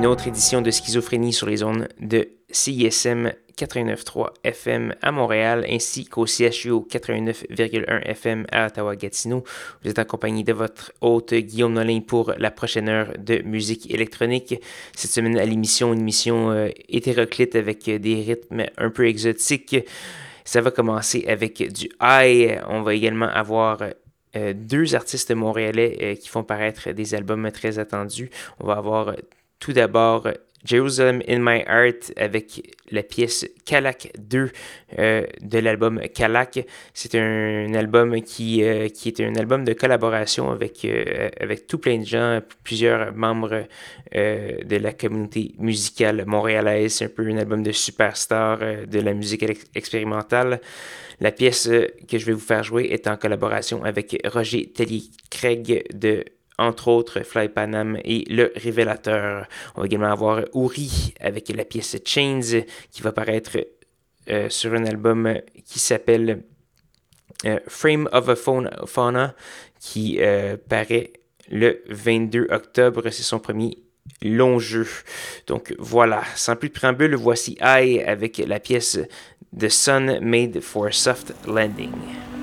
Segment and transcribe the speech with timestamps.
[0.00, 6.06] Une autre édition de Schizophrénie sur les zones de CISM 89.3 FM à Montréal ainsi
[6.06, 9.44] qu'au CHU 89.1 FM à Ottawa-Gatineau.
[9.82, 13.92] Vous êtes en compagnie de votre hôte Guillaume Nolin pour la prochaine heure de musique
[13.92, 14.54] électronique.
[14.96, 19.76] Cette semaine à l'émission, une émission euh, hétéroclite avec des rythmes un peu exotiques.
[20.46, 22.58] Ça va commencer avec du high.
[22.70, 23.82] On va également avoir
[24.36, 28.30] euh, deux artistes montréalais euh, qui font paraître des albums très attendus.
[28.60, 29.14] On va avoir euh,
[29.60, 30.26] tout d'abord
[30.64, 34.50] Jerusalem in My Heart avec la pièce Kalak 2
[34.98, 36.66] de l'album Kalak.
[36.92, 38.62] C'est un, album qui,
[38.94, 40.86] qui est un album de collaboration avec,
[41.40, 43.64] avec tout plein de gens, plusieurs membres
[44.12, 46.94] de la communauté musicale montréalaise.
[46.94, 49.44] C'est un peu un album de superstar de la musique
[49.74, 50.60] expérimentale.
[51.20, 55.84] La pièce euh, que je vais vous faire jouer est en collaboration avec Roger Telly-Craig
[55.92, 56.24] de
[56.60, 59.46] entre autres Fly Panam et Le Révélateur.
[59.74, 63.56] On va également avoir Uri avec la pièce Chains qui va paraître
[64.28, 65.34] euh, sur un album
[65.64, 66.44] qui s'appelle
[67.46, 68.36] euh, Frame of a
[68.86, 69.34] Fauna
[69.80, 70.20] qui
[70.68, 71.12] paraît
[71.50, 73.08] le 22 octobre.
[73.10, 73.78] C'est son premier
[74.22, 74.86] long jeu.
[75.46, 78.98] Donc voilà, sans plus de préambule, voici I avec la pièce
[79.58, 82.39] The Sun Made for Soft Landing.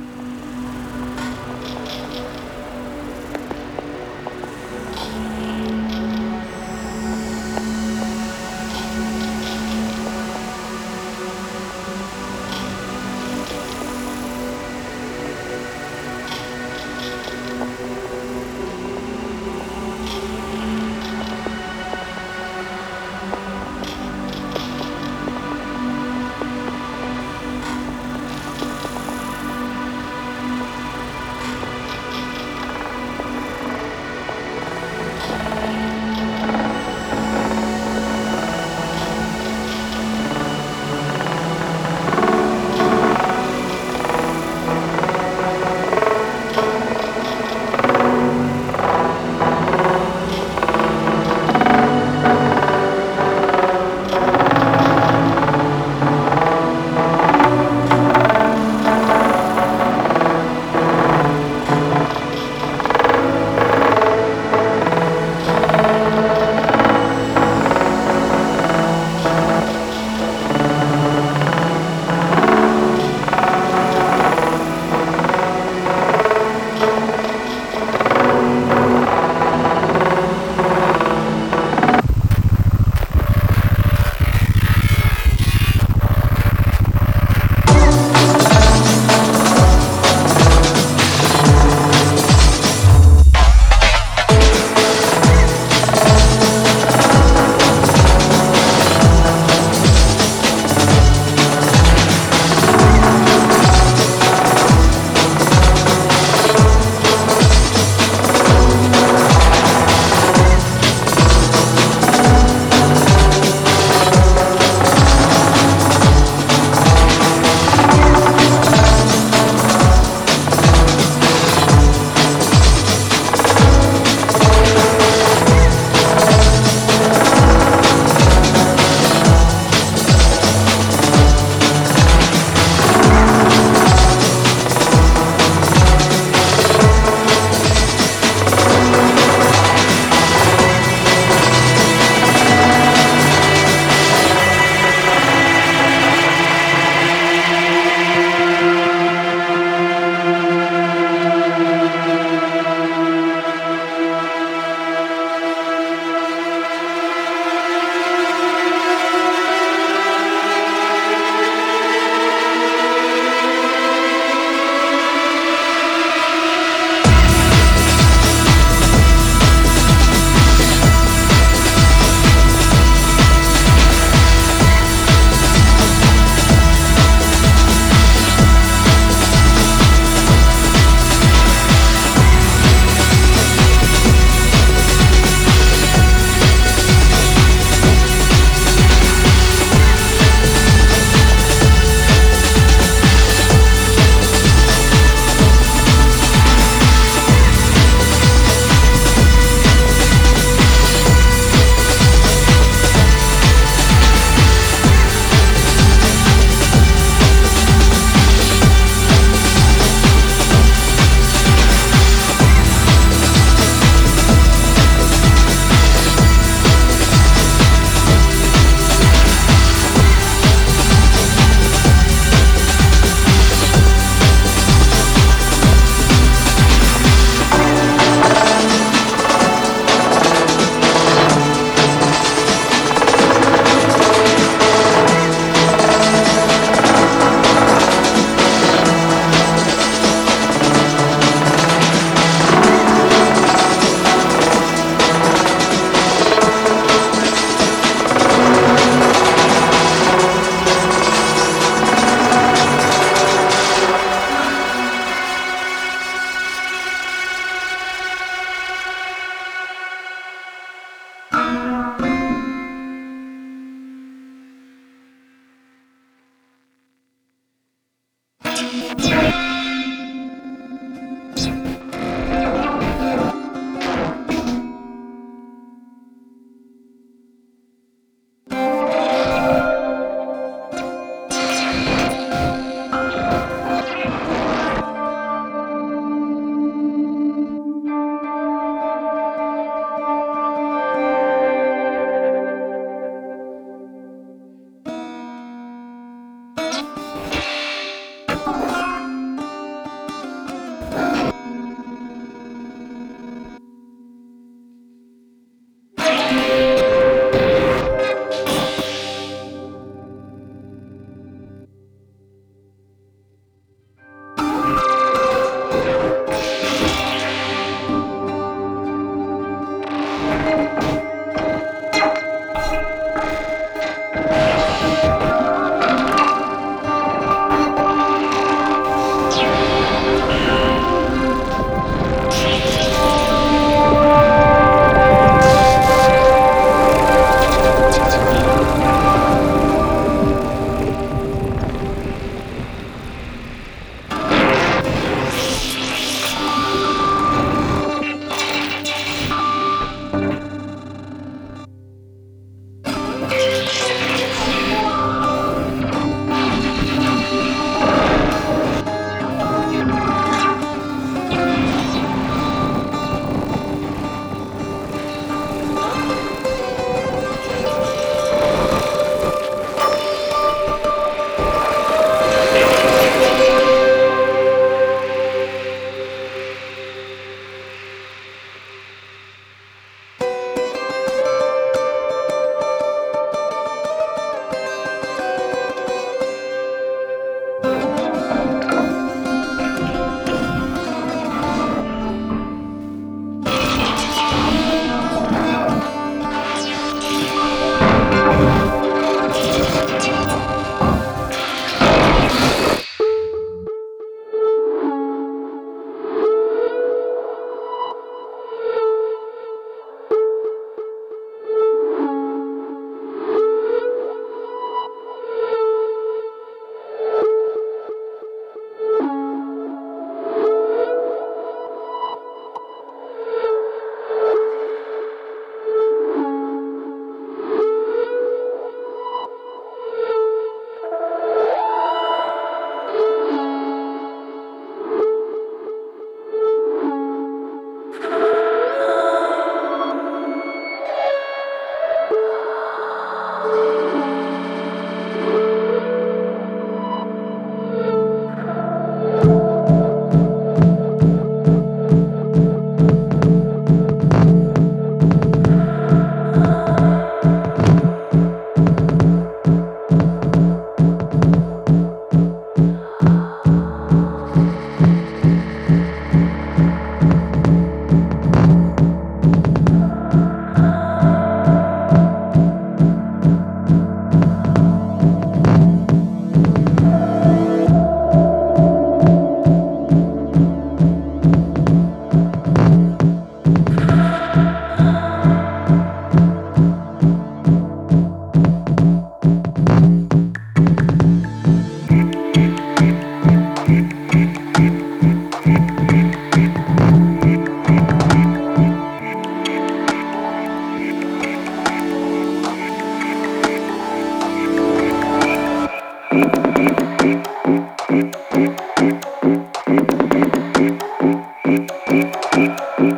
[512.38, 512.97] Mm-hmm.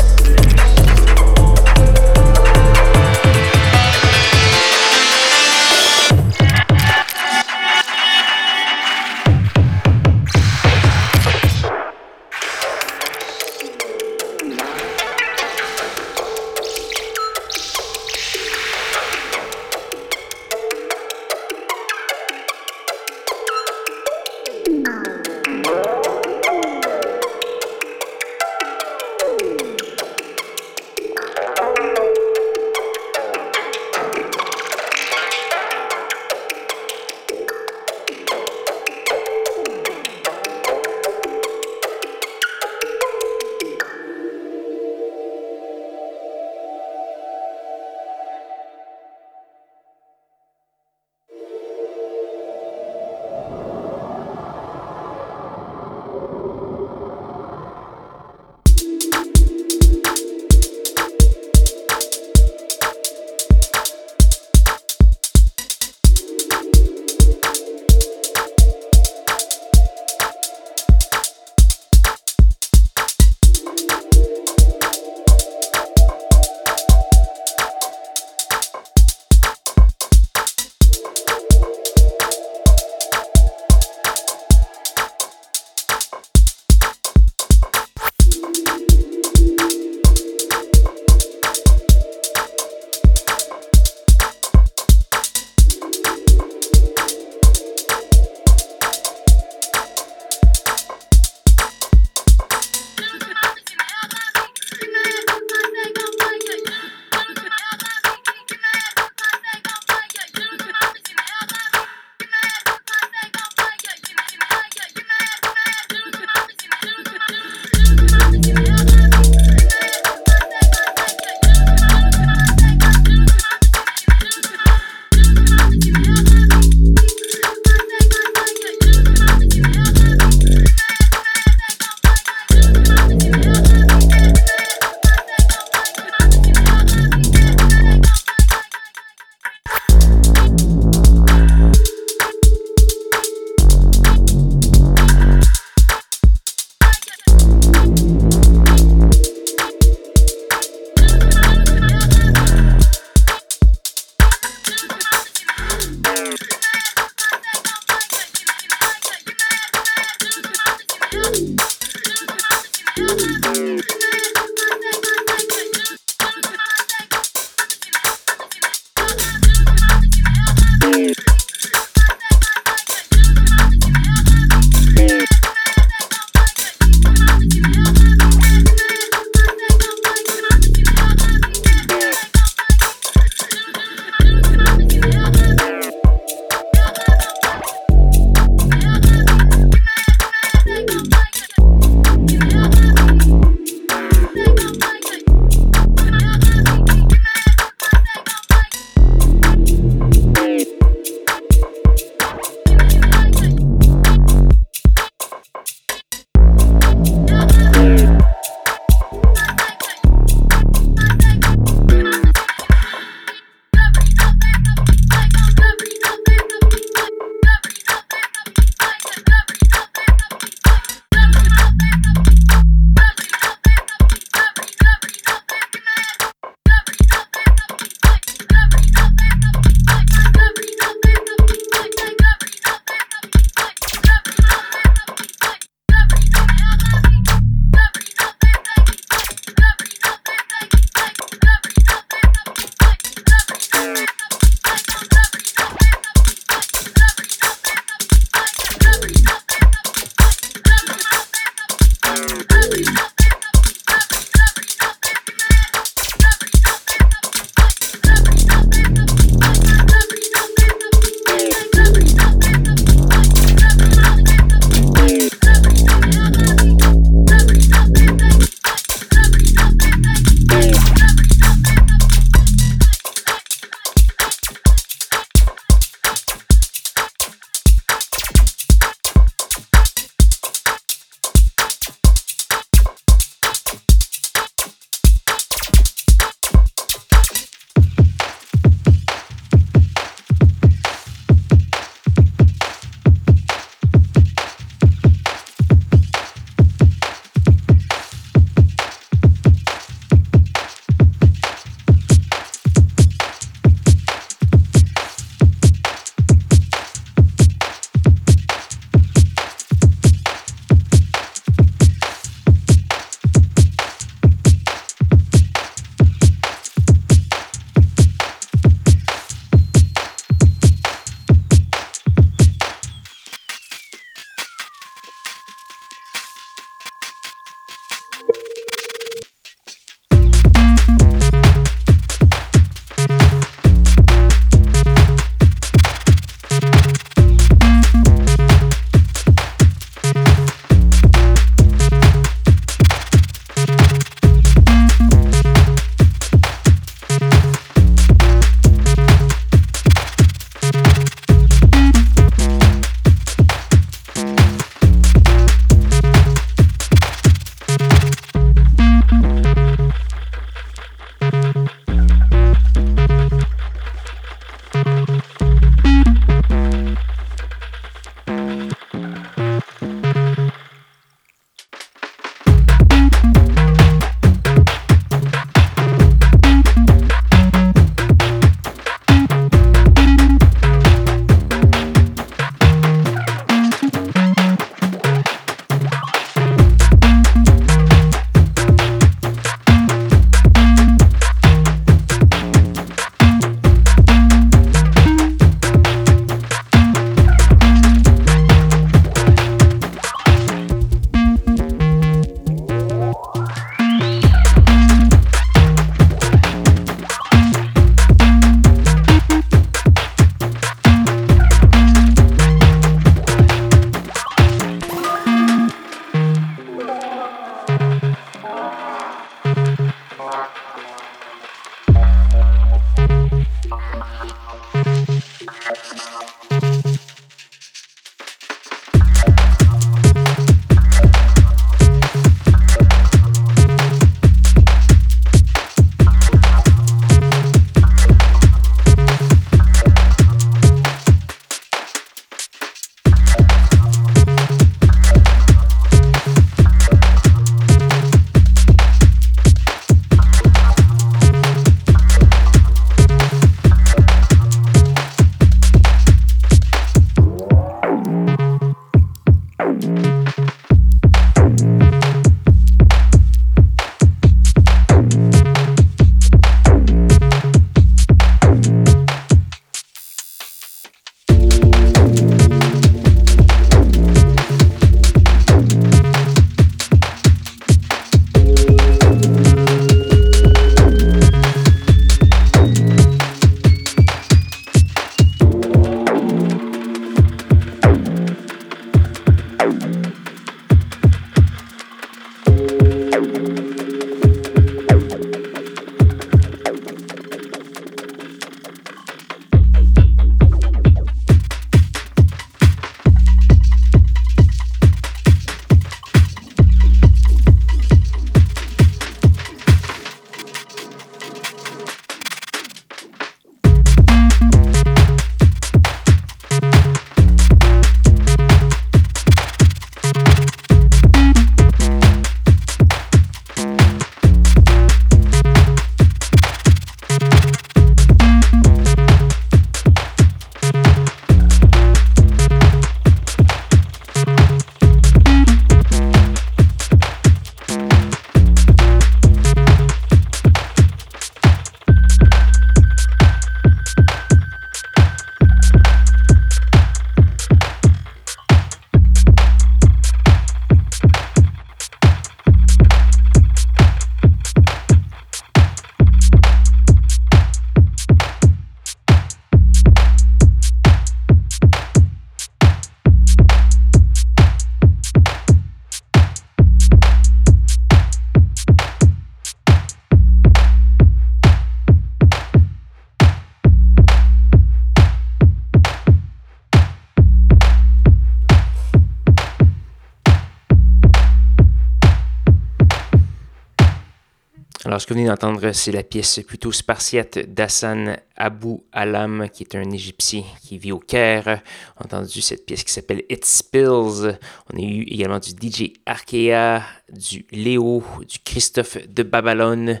[585.10, 589.90] Que vous venez d'entendre, c'est la pièce plutôt spartiate d'Hassan Abu Alam, qui est un
[589.90, 591.62] Égyptien qui vit au Caire.
[591.96, 594.38] On a entendu cette pièce qui s'appelle It Spills.
[594.72, 600.00] On a eu également du DJ Arkea, du Léo, du Christophe de Babylone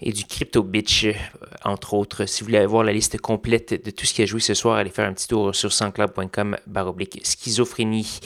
[0.00, 1.06] et du Crypto Bitch,
[1.64, 2.26] entre autres.
[2.26, 4.76] Si vous voulez voir la liste complète de tout ce qui a joué ce soir,
[4.76, 8.18] allez faire un petit tour sur sansclub.com baroblique schizophrénie.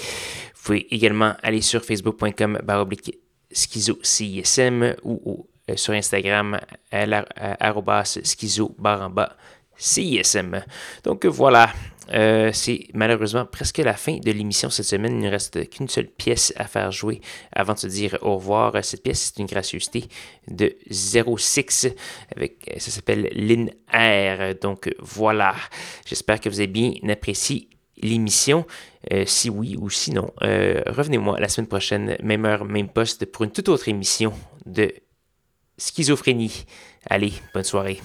[0.54, 3.18] Vous pouvez également aller sur facebook.com baroblique
[3.50, 6.58] schizo CISM ou euh, sur Instagram,
[6.90, 9.36] arrobas schizo baramba
[9.76, 10.62] CISM.
[11.04, 11.70] Donc voilà,
[12.12, 15.14] euh, c'est malheureusement presque la fin de l'émission cette semaine.
[15.20, 17.20] Il ne reste qu'une seule pièce à faire jouer
[17.52, 18.72] avant de se dire au revoir.
[18.84, 20.04] Cette pièce, c'est une gracieuseté
[20.48, 21.88] de 06
[22.34, 24.54] avec, ça s'appelle Lin Air.
[24.60, 25.54] Donc voilà,
[26.06, 28.66] j'espère que vous avez bien apprécié l'émission.
[29.12, 33.50] Euh, si oui ou sinon, revenez-moi la semaine prochaine, même heure, même poste, pour une
[33.50, 34.32] toute autre émission
[34.64, 34.92] de
[35.82, 36.64] schizophrénie.
[37.08, 38.00] Allez, bonne soirée.